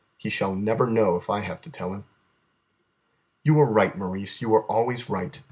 [0.17, 2.05] He shall never know if I have to tell him."
[3.43, 5.39] "You are right, Maurice, you are always right.